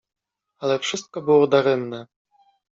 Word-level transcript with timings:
Ale 0.59 0.79
wszystko 0.79 1.21
było 1.21 1.47
daremne. 1.47 2.07